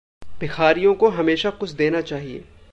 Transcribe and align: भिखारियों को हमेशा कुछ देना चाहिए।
भिखारियों 0.39 0.93
को 0.93 1.09
हमेशा 1.09 1.49
कुछ 1.49 1.71
देना 1.71 2.01
चाहिए। 2.01 2.43